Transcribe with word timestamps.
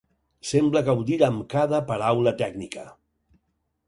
Sembla 0.51 0.79
gaudir 0.87 1.19
amb 1.27 1.45
cada 1.53 1.81
paraula 1.91 2.33
tècnica. 2.39 2.87